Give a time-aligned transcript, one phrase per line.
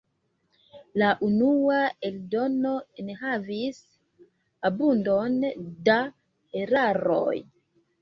[1.01, 2.73] La unua eldono
[3.05, 3.85] enhavis
[4.73, 5.41] abundon
[5.93, 6.03] da
[6.67, 7.41] eraroj.